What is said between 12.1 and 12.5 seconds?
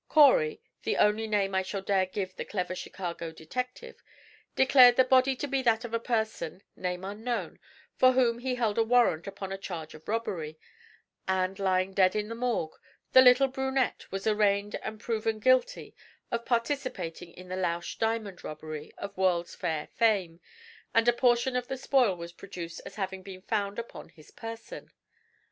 in the